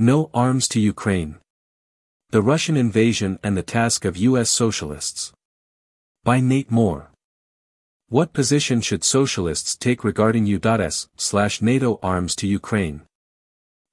[0.00, 1.38] No arms to Ukraine.
[2.30, 4.48] The Russian invasion and the task of U.S.
[4.48, 5.32] socialists.
[6.22, 7.10] By Nate Moore.
[8.08, 11.08] What position should socialists take regarding U.S.
[11.16, 13.02] slash NATO arms to Ukraine?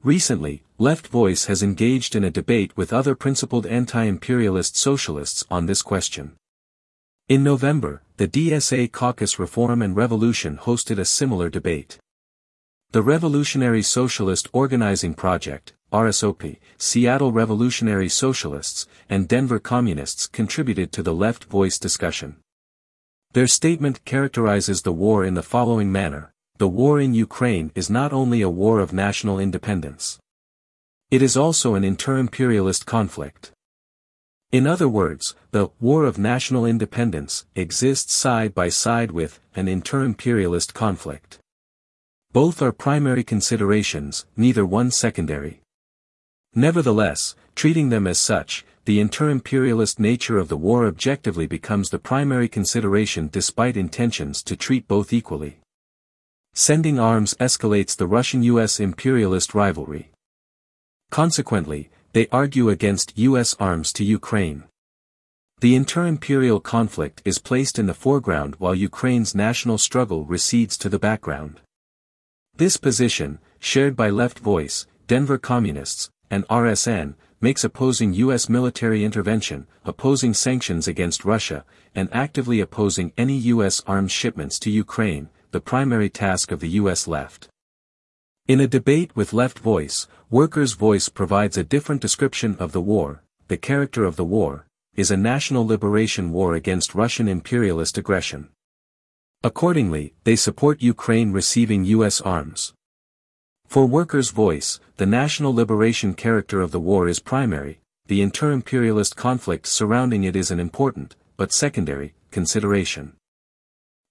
[0.03, 5.81] Recently, Left Voice has engaged in a debate with other principled anti-imperialist socialists on this
[5.81, 6.33] question.
[7.29, 11.97] In November, the DSA Caucus Reform and Revolution hosted a similar debate.
[12.91, 21.13] The Revolutionary Socialist Organizing Project, RSOP, Seattle Revolutionary Socialists, and Denver Communists contributed to the
[21.13, 22.35] left voice discussion.
[23.31, 28.11] Their statement characterizes the war in the following manner, the war in Ukraine is not
[28.11, 30.19] only a war of national independence.
[31.11, 33.53] It is also an inter-imperialist conflict.
[34.51, 40.73] In other words, the War of National Independence exists side by side with an inter-imperialist
[40.73, 41.39] conflict.
[42.33, 45.61] Both are primary considerations, neither one secondary.
[46.55, 52.47] Nevertheless, treating them as such, the inter-imperialist nature of the war objectively becomes the primary
[52.47, 55.57] consideration despite intentions to treat both equally.
[56.53, 60.11] Sending arms escalates the Russian-US imperialist rivalry.
[61.11, 64.63] Consequently, they argue against US arms to Ukraine.
[65.59, 70.99] The inter-imperial conflict is placed in the foreground while Ukraine's national struggle recedes to the
[70.99, 71.59] background.
[72.55, 78.49] This position, shared by Left Voice, Denver Communists, and RSN, makes opposing U.S.
[78.49, 83.81] military intervention, opposing sanctions against Russia, and actively opposing any U.S.
[83.85, 87.07] arms shipments to Ukraine, the primary task of the U.S.
[87.07, 87.47] left.
[88.47, 93.23] In a debate with Left Voice, Workers' Voice provides a different description of the war,
[93.47, 98.49] the character of the war, is a national liberation war against Russian imperialist aggression.
[99.43, 102.21] Accordingly, they support Ukraine receiving U.S.
[102.21, 102.73] arms.
[103.67, 109.67] For Workers' Voice, the national liberation character of the war is primary, the inter-imperialist conflict
[109.67, 113.13] surrounding it is an important, but secondary, consideration.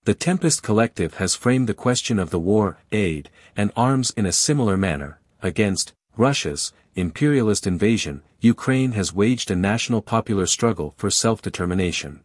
[0.05, 4.33] The Tempest Collective has framed the question of the war, aid, and arms in a
[4.33, 12.21] similar manner, against Russia's imperialist invasion, Ukraine has waged a national popular struggle for self-determination.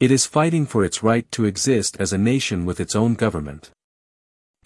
[0.00, 3.70] It is fighting for its right to exist as a nation with its own government.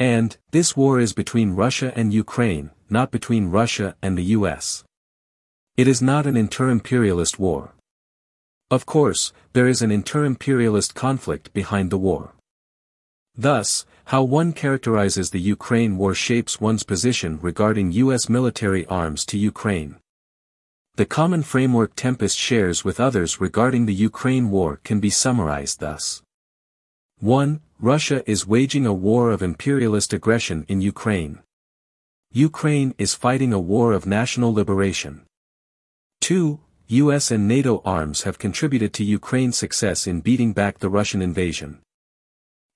[0.03, 4.83] And, this war is between Russia and Ukraine, not between Russia and the US.
[5.77, 7.75] It is not an inter-imperialist war.
[8.69, 12.33] Of course, there is an inter-imperialist conflict behind the war.
[13.37, 18.29] Thus, how one characterizes the Ukraine war shapes one's position regarding U.S.
[18.29, 20.01] military arms to Ukraine.
[20.97, 26.25] The common framework Tempest shares with others regarding the Ukraine war can be summarized thus.
[27.23, 27.61] 1.
[27.79, 31.39] Russia is waging a war of imperialist aggression in Ukraine.
[32.33, 35.23] Ukraine is fighting a war of national liberation.
[36.23, 36.59] 2.
[36.89, 41.79] US and NATO arms have contributed to Ukraine's success in beating back the Russian invasion.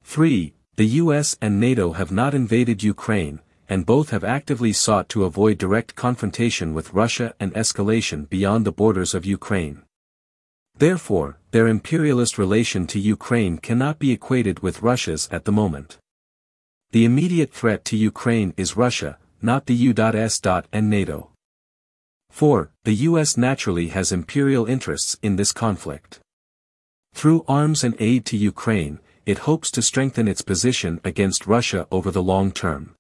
[0.04, 0.54] 3.
[0.76, 5.58] The US and NATO have not invaded Ukraine, and both have actively sought to avoid
[5.58, 9.85] direct confrontation with Russia and escalation beyond the borders of Ukraine.
[10.78, 15.98] Therefore, their imperialist relation to Ukraine cannot be equated with Russia's at the moment.
[16.91, 20.41] The immediate threat to Ukraine is Russia, not the U.S.
[20.72, 21.31] and NATO.
[22.31, 22.70] 4.
[22.84, 23.38] The U.S.
[23.38, 26.20] naturally has imperial interests in this conflict.
[27.14, 32.10] Through arms and aid to Ukraine, it hopes to strengthen its position against Russia over
[32.10, 32.94] the long term.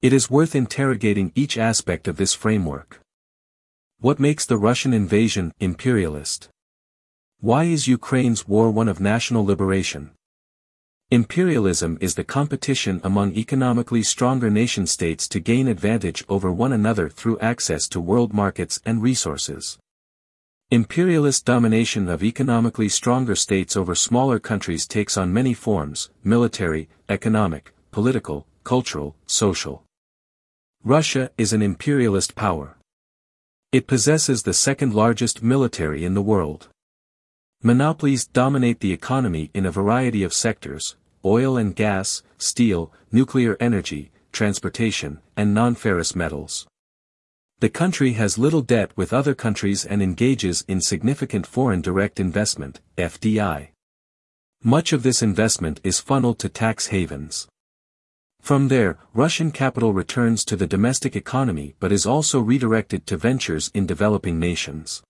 [0.00, 3.00] It is worth interrogating each aspect of this framework.
[3.98, 6.48] What makes the Russian invasion imperialist?
[7.46, 10.10] Why is Ukraine's war one of national liberation?
[11.12, 17.38] Imperialism is the competition among economically stronger nation-states to gain advantage over one another through
[17.38, 19.78] access to world markets and resources.
[20.72, 27.72] Imperialist domination of economically stronger states over smaller countries takes on many forms, military, economic,
[27.92, 29.84] political, cultural, social.
[30.82, 32.76] Russia is an imperialist power.
[33.70, 36.70] It possesses the second largest military in the world.
[37.66, 44.12] Monopolies dominate the economy in a variety of sectors, oil and gas, steel, nuclear energy,
[44.30, 46.68] transportation, and non-ferrous metals.
[47.58, 52.78] The country has little debt with other countries and engages in significant foreign direct investment,
[52.98, 53.70] FDI.
[54.62, 57.48] Much of this investment is funneled to tax havens.
[58.40, 63.72] From there, Russian capital returns to the domestic economy but is also redirected to ventures
[63.74, 65.02] in developing nations.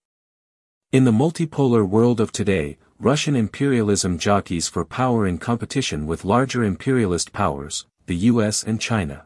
[0.93, 6.63] In the multipolar world of today, Russian imperialism jockeys for power in competition with larger
[6.63, 9.25] imperialist powers, the US and China.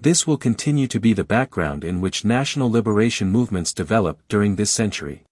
[0.00, 4.72] This will continue to be the background in which national liberation movements develop during this
[4.72, 5.22] century.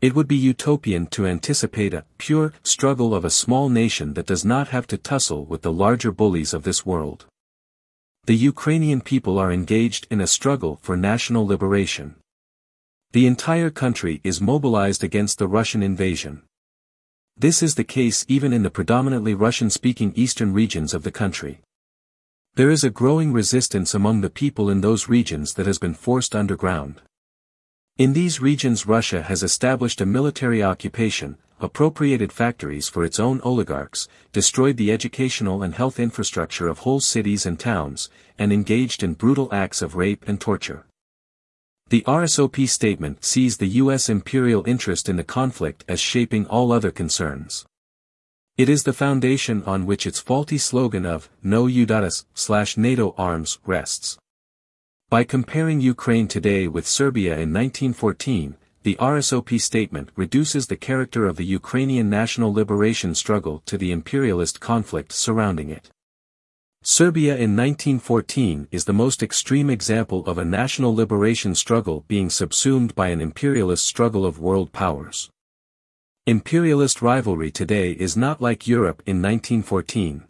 [0.00, 4.44] It would be utopian to anticipate a pure struggle of a small nation that does
[4.44, 7.24] not have to tussle with the larger bullies of this world.
[8.24, 12.16] The Ukrainian people are engaged in a struggle for national liberation.
[13.12, 16.42] The entire country is mobilized against the Russian invasion.
[17.36, 21.58] This is the case even in the predominantly Russian-speaking eastern regions of the country.
[22.54, 26.36] There is a growing resistance among the people in those regions that has been forced
[26.36, 27.00] underground.
[27.98, 34.06] In these regions Russia has established a military occupation, appropriated factories for its own oligarchs,
[34.30, 38.08] destroyed the educational and health infrastructure of whole cities and towns,
[38.38, 40.86] and engaged in brutal acts of rape and torture.
[41.90, 44.08] The RSOP statement sees the U.S.
[44.08, 47.66] imperial interest in the conflict as shaping all other concerns.
[48.56, 53.58] It is the foundation on which its faulty slogan of, no U.S., slash NATO arms,
[53.66, 54.16] rests.
[55.08, 58.54] By comparing Ukraine today with Serbia in 1914,
[58.84, 64.60] the RSOP statement reduces the character of the Ukrainian national liberation struggle to the imperialist
[64.60, 65.90] conflict surrounding it.
[66.82, 72.94] Serbia in 1914 is the most extreme example of a national liberation struggle being subsumed
[72.94, 75.28] by an imperialist struggle of world powers.
[76.26, 80.24] Imperialist rivalry today is not like Europe in 1914.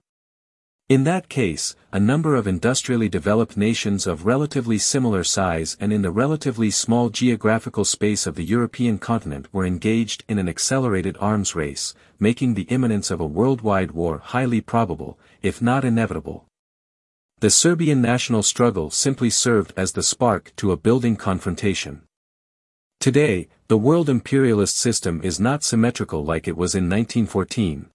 [0.90, 6.02] In that case, a number of industrially developed nations of relatively similar size and in
[6.02, 11.54] the relatively small geographical space of the European continent were engaged in an accelerated arms
[11.54, 16.46] race, making the imminence of a worldwide war highly probable, if not inevitable.
[17.38, 22.02] The Serbian national struggle simply served as the spark to a building confrontation.
[22.98, 27.90] Today, the world imperialist system is not symmetrical like it was in 1914,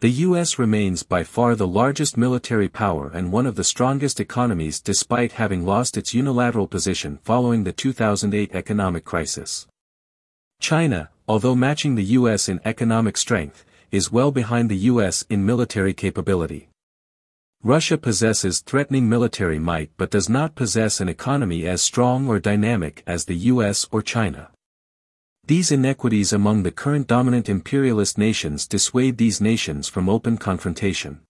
[0.00, 0.60] the U.S.
[0.60, 5.66] remains by far the largest military power and one of the strongest economies despite having
[5.66, 9.66] lost its unilateral position following the 2008 economic crisis.
[10.60, 12.48] China, although matching the U.S.
[12.48, 15.24] in economic strength, is well behind the U.S.
[15.28, 16.68] in military capability.
[17.64, 23.02] Russia possesses threatening military might but does not possess an economy as strong or dynamic
[23.04, 24.50] as the US or China.
[25.48, 31.20] These inequities among the current dominant imperialist nations dissuade these nations from open confrontation.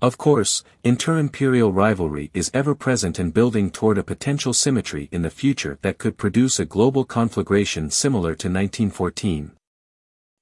[0.00, 5.28] Of course, inter-imperial rivalry is ever present and building toward a potential symmetry in the
[5.28, 9.52] future that could produce a global conflagration similar to 1914.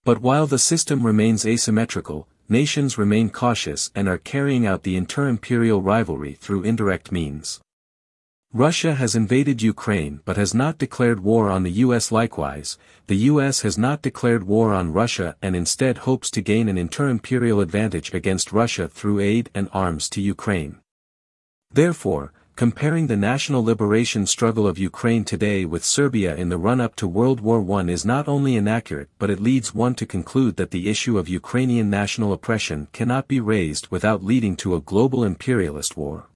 [0.04, 5.82] But while the system remains asymmetrical, nations remain cautious and are carrying out the inter-imperial
[5.82, 7.60] rivalry through indirect means.
[8.56, 13.60] Russia has invaded Ukraine but has not declared war on the US likewise, the US
[13.60, 18.54] has not declared war on Russia and instead hopes to gain an inter-imperial advantage against
[18.54, 20.78] Russia through aid and arms to Ukraine.
[21.70, 27.06] Therefore, comparing the national liberation struggle of Ukraine today with Serbia in the run-up to
[27.06, 30.88] World War I is not only inaccurate but it leads one to conclude that the
[30.88, 36.30] issue of Ukrainian national oppression cannot be raised without leading to a global imperialist war.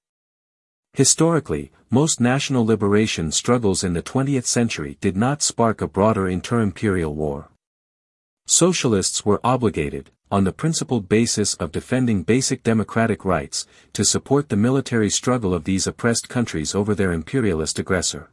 [0.95, 7.15] Historically, most national liberation struggles in the 20th century did not spark a broader inter-imperial
[7.15, 7.49] war.
[8.47, 14.57] Socialists were obligated, on the principled basis of defending basic democratic rights, to support the
[14.57, 18.31] military struggle of these oppressed countries over their imperialist aggressor.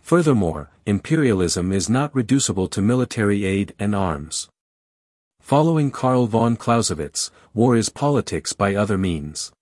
[0.00, 4.48] Furthermore, imperialism is not reducible to military aid and arms.
[5.40, 9.52] Following Carl von Clausewitz, war is politics by other means.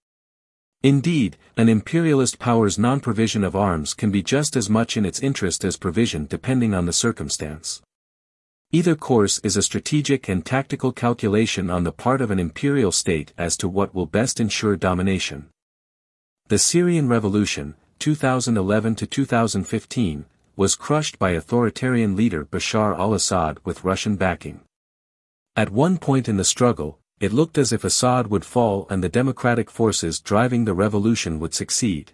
[0.86, 5.64] Indeed, an imperialist power's non-provision of arms can be just as much in its interest
[5.64, 7.82] as provision depending on the circumstance.
[8.70, 13.32] Either course is a strategic and tactical calculation on the part of an imperial state
[13.36, 15.48] as to what will best ensure domination.
[16.46, 20.24] The Syrian Revolution, 2011 to 2015,
[20.54, 24.60] was crushed by authoritarian leader Bashar al-Assad with Russian backing.
[25.56, 29.08] At one point in the struggle, it looked as if Assad would fall and the
[29.08, 32.12] democratic forces driving the revolution would succeed.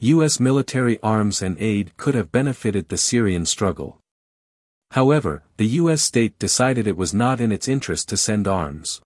[0.00, 0.40] U.S.
[0.40, 3.98] military arms and aid could have benefited the Syrian struggle.
[4.92, 6.02] However, the U.S.
[6.02, 9.00] state decided it was not in its interest to send arms.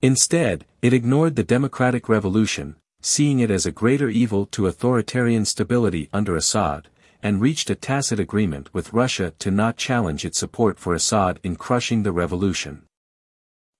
[0.00, 6.08] Instead, it ignored the democratic revolution, seeing it as a greater evil to authoritarian stability
[6.12, 6.88] under Assad,
[7.22, 11.54] and reached a tacit agreement with Russia to not challenge its support for Assad in
[11.54, 12.82] crushing the revolution.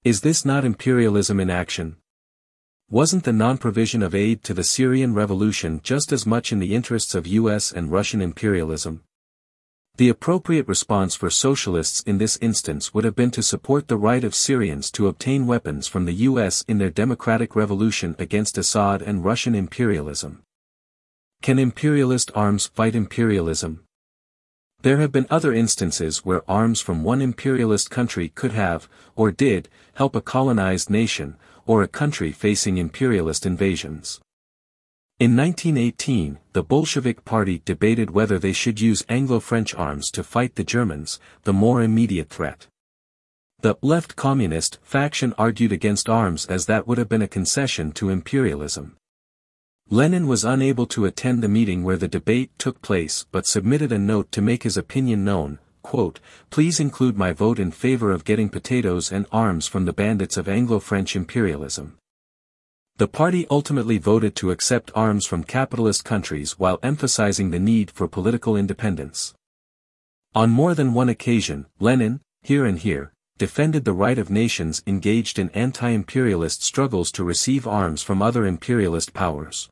[0.08, 1.96] Is this not imperialism in action?
[2.88, 7.14] Wasn't the non-provision of aid to the Syrian revolution just as much in the interests
[7.14, 9.02] of US and Russian imperialism?
[9.96, 14.24] The appropriate response for socialists in this instance would have been to support the right
[14.24, 19.26] of Syrians to obtain weapons from the US in their democratic revolution against Assad and
[19.26, 20.42] Russian imperialism.
[21.42, 23.84] Can imperialist arms fight imperialism?
[24.82, 29.68] There have been other instances where arms from one imperialist country could have, or did,
[29.94, 34.20] help a colonized nation, or a country facing imperialist invasions.
[35.18, 40.62] In 1918, the Bolshevik Party debated whether they should use Anglo-French arms to fight the
[40.62, 42.68] Germans, the more immediate threat.
[43.60, 48.10] The left communist faction argued against arms as that would have been a concession to
[48.10, 48.96] imperialism.
[49.90, 53.98] Lenin was unable to attend the meeting where the debate took place but submitted a
[53.98, 58.50] note to make his opinion known, quote, Please include my vote in favor of getting
[58.50, 61.96] potatoes and arms from the bandits of Anglo-French imperialism.
[62.98, 68.06] The party ultimately voted to accept arms from capitalist countries while emphasizing the need for
[68.06, 69.32] political independence.
[70.34, 75.38] On more than one occasion, Lenin, here and here, defended the right of nations engaged
[75.38, 79.70] in anti-imperialist struggles to receive arms from other imperialist powers.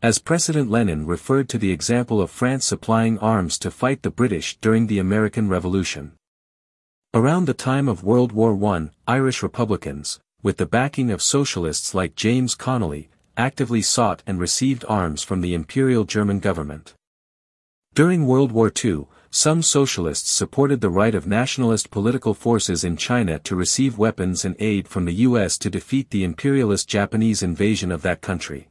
[0.00, 4.56] As President Lenin referred to the example of France supplying arms to fight the British
[4.58, 6.12] during the American Revolution.
[7.14, 12.14] Around the time of World War I, Irish Republicans, with the backing of socialists like
[12.14, 16.94] James Connolly, actively sought and received arms from the Imperial German government.
[17.92, 23.40] During World War II, some socialists supported the right of nationalist political forces in China
[23.40, 28.02] to receive weapons and aid from the US to defeat the imperialist Japanese invasion of
[28.02, 28.68] that country.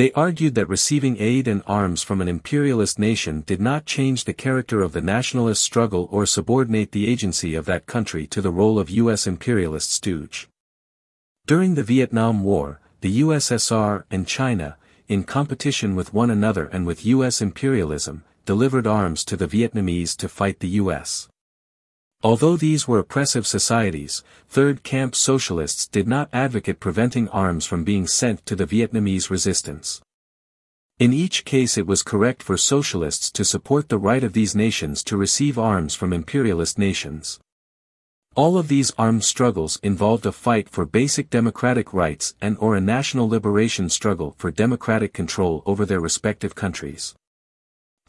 [0.00, 4.32] They argued that receiving aid and arms from an imperialist nation did not change the
[4.32, 8.78] character of the nationalist struggle or subordinate the agency of that country to the role
[8.78, 9.26] of U.S.
[9.26, 10.48] imperialist stooge.
[11.46, 17.04] During the Vietnam War, the USSR and China, in competition with one another and with
[17.04, 17.42] U.S.
[17.42, 21.28] imperialism, delivered arms to the Vietnamese to fight the U.S.
[22.22, 28.06] Although these were oppressive societies, Third Camp Socialists did not advocate preventing arms from being
[28.06, 30.02] sent to the Vietnamese resistance.
[30.98, 35.02] In each case it was correct for socialists to support the right of these nations
[35.04, 37.40] to receive arms from imperialist nations.
[38.36, 42.80] All of these armed struggles involved a fight for basic democratic rights and or a
[42.82, 47.14] national liberation struggle for democratic control over their respective countries.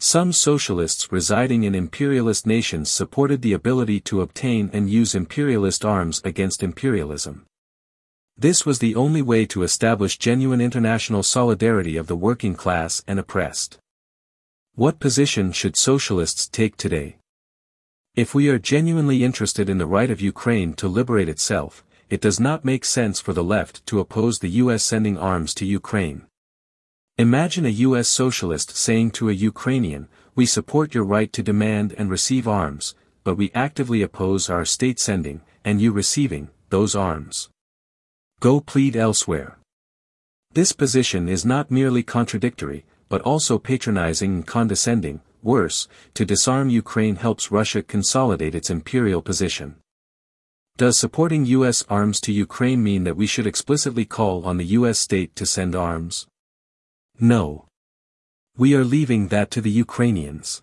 [0.04, 6.20] Some socialists residing in imperialist nations supported the ability to obtain and use imperialist arms
[6.24, 7.46] against imperialism.
[8.36, 13.20] This was the only way to establish genuine international solidarity of the working class and
[13.20, 13.78] oppressed.
[14.74, 17.18] What position should socialists take today?
[18.16, 22.40] If we are genuinely interested in the right of Ukraine to liberate itself, it does
[22.40, 26.26] not make sense for the left to oppose the US sending arms to Ukraine.
[27.18, 32.10] Imagine a US socialist saying to a Ukrainian, we support your right to demand and
[32.10, 37.50] receive arms, but we actively oppose our state sending, and you receiving, those arms.
[38.40, 39.58] Go plead elsewhere.
[40.54, 47.16] This position is not merely contradictory, but also patronizing and condescending, Worse, to disarm Ukraine
[47.16, 49.74] helps Russia consolidate its imperial position.
[50.76, 51.84] Does supporting U.S.
[51.90, 54.98] arms to Ukraine mean that we should explicitly call on the U.S.
[54.98, 56.26] state to send arms?
[57.20, 57.66] No.
[58.56, 60.62] We are leaving that to the Ukrainians.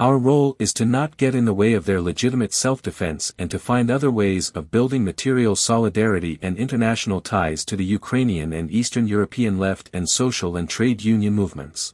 [0.00, 3.58] Our role is to not get in the way of their legitimate self-defense and to
[3.58, 9.08] find other ways of building material solidarity and international ties to the Ukrainian and Eastern
[9.08, 11.92] European left and social and trade union movements.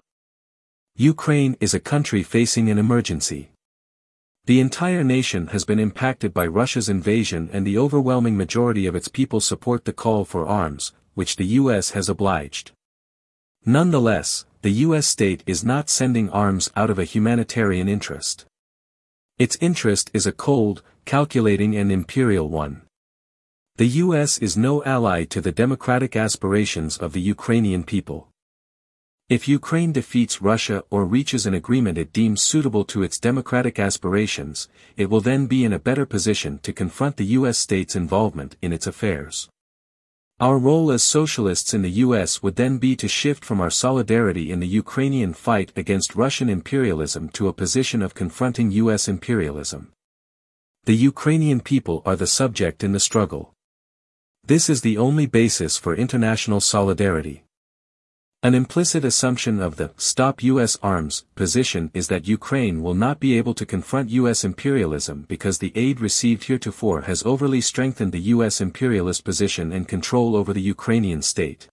[0.97, 3.51] Ukraine is a country facing an emergency.
[4.45, 9.09] The entire nation has been impacted by Russia's invasion and the overwhelming majority of its
[9.09, 12.73] people support the call for arms, which the US has obliged.
[13.67, 18.45] Nonetheless, the US state is not sending arms out of a humanitarian interest.
[19.39, 22.83] Its interest is a cold, calculating and imperial one.
[23.77, 28.29] The US is no ally to the democratic aspirations of the Ukrainian people.
[29.31, 34.69] If Ukraine defeats Russia or reaches an agreement it deems suitable to its democratic aspirations,
[34.99, 37.57] it will then be in a better position to confront the U.S.
[37.57, 39.49] state's involvement in its affairs.
[40.41, 42.43] Our role as socialists in the U.S.
[42.43, 47.29] would then be to shift from our solidarity in the Ukrainian fight against Russian imperialism
[47.31, 49.07] to a position of confronting U.S.
[49.07, 49.93] imperialism.
[50.87, 53.55] The Ukrainian people are the subject in the struggle.
[54.45, 57.44] This is the only basis for international solidarity.
[58.45, 60.77] An implicit assumption of the stop U.S.
[60.83, 64.45] arms position is that Ukraine will not be able to confront U.S.
[64.45, 68.61] imperialism because the aid received heretofore has overly strengthened the U.S.
[68.61, 71.69] imperialist position and control over the Ukrainian state.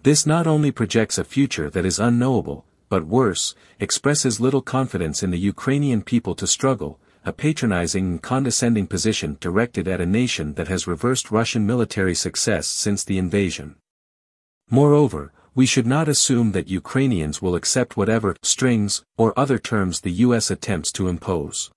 [0.00, 5.32] This not only projects a future that is unknowable, but worse, expresses little confidence in
[5.32, 10.68] the Ukrainian people to struggle, a patronizing and condescending position directed at a nation that
[10.68, 13.76] has reversed Russian military success since the invasion.
[14.70, 20.12] Moreover, we should not assume that Ukrainians will accept whatever strings or other terms the
[20.26, 21.70] US attempts to impose.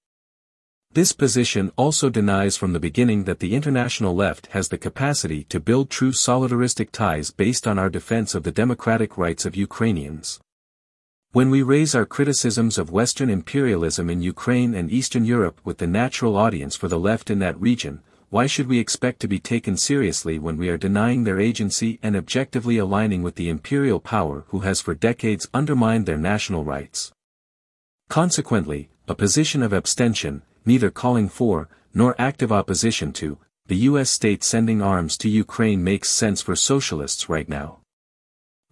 [0.94, 5.60] This position also denies from the beginning that the international left has the capacity to
[5.60, 10.40] build true solidaristic ties based on our defense of the democratic rights of Ukrainians.
[11.34, 15.86] When we raise our criticisms of Western imperialism in Ukraine and Eastern Europe with the
[15.86, 19.78] natural audience for the left in that region, why should we expect to be taken
[19.78, 24.60] seriously when we are denying their agency and objectively aligning with the imperial power who
[24.60, 27.14] has for decades undermined their national rights?
[28.10, 34.44] Consequently, a position of abstention, neither calling for, nor active opposition to, the US state
[34.44, 37.80] sending arms to Ukraine makes sense for socialists right now.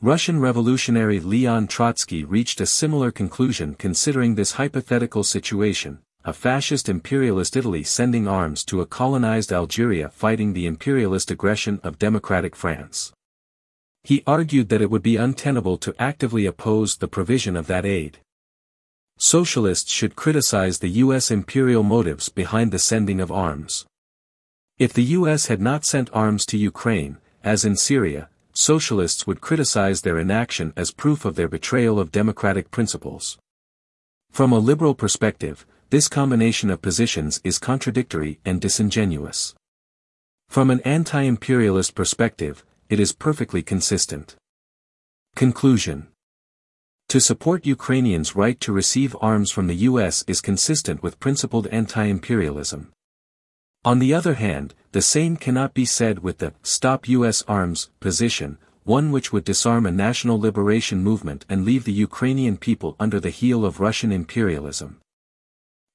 [0.01, 7.55] Russian revolutionary Leon Trotsky reached a similar conclusion considering this hypothetical situation, a fascist imperialist
[7.55, 13.13] Italy sending arms to a colonized Algeria fighting the imperialist aggression of democratic France.
[14.03, 18.17] He argued that it would be untenable to actively oppose the provision of that aid.
[19.19, 21.29] Socialists should criticize the U.S.
[21.29, 23.85] imperial motives behind the sending of arms.
[24.79, 25.45] If the U.S.
[25.45, 30.89] had not sent arms to Ukraine, as in Syria, socialists would criticize their inaction as
[30.89, 33.37] proof of their betrayal of democratic principles.
[34.31, 39.55] From a liberal perspective, this combination of positions is contradictory and disingenuous.
[40.49, 44.35] From an anti-imperialist perspective, it is perfectly consistent.
[45.37, 46.07] Conclusion
[47.07, 52.91] To support Ukrainians' right to receive arms from the US is consistent with principled anti-imperialism.
[53.85, 57.41] On the other hand, the same cannot be said with the Stop U.S.
[57.47, 62.97] Arms position, one which would disarm a national liberation movement and leave the Ukrainian people
[62.99, 64.99] under the heel of Russian imperialism.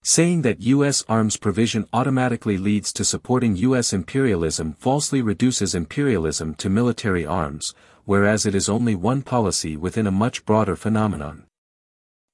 [0.02, 1.04] Saying that U.S.
[1.10, 3.92] arms provision automatically leads to supporting U.S.
[3.92, 7.74] imperialism falsely reduces imperialism to military arms,
[8.06, 11.44] whereas it is only one policy within a much broader phenomenon.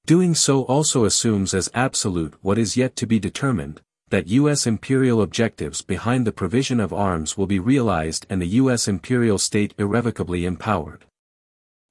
[0.05, 4.65] Doing so also assumes as absolute what is yet to be determined, that U.S.
[4.65, 8.87] imperial objectives behind the provision of arms will be realized and the U.S.
[8.87, 11.03] imperial state irrevocably empowered.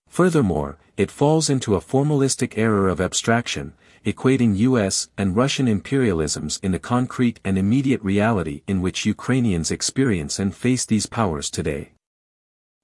[0.09, 3.75] Furthermore, it falls into a formalistic error of abstraction,
[4.07, 5.09] equating U.S.
[5.19, 10.87] and Russian imperialisms in the concrete and immediate reality in which Ukrainians experience and face
[10.87, 11.91] these powers today.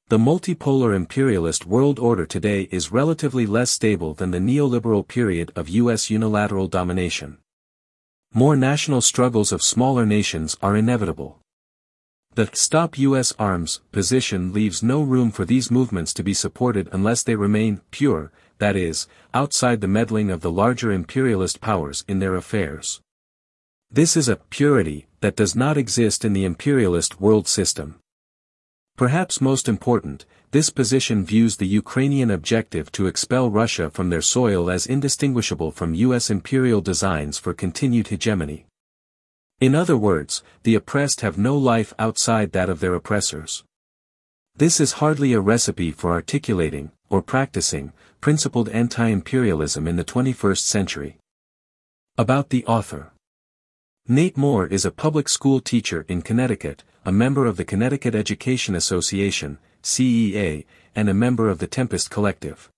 [0.09, 5.69] The multipolar imperialist world order today is relatively less stable than the neoliberal period of
[5.69, 6.11] U.S.
[6.11, 7.39] unilateral domination.
[8.35, 11.39] More national struggles of smaller nations are inevitable.
[12.35, 13.33] The Stop U.S.
[13.39, 18.33] Arms position leaves no room for these movements to be supported unless they remain pure,
[18.63, 23.01] that is, outside the meddling of the larger imperialist powers in their affairs.
[23.91, 27.97] This is a purity that does not exist in the imperialist world system.
[28.97, 34.71] Perhaps most important, this position views the Ukrainian objective to expel Russia from their soil
[34.71, 36.31] as indistinguishable from U.S.
[36.31, 38.67] imperial designs for continued hegemony.
[39.59, 43.65] In other words, the oppressed have no life outside that of their oppressors.
[44.55, 51.19] This is hardly a recipe for articulating, or practicing, principled anti-imperialism in the 21st century.
[52.17, 53.13] About the author.
[54.09, 58.75] Nate Moore is a public school teacher in Connecticut, a member of the Connecticut Education
[58.75, 60.65] Association, CEA,
[60.97, 62.71] and a member of the Tempest Collective.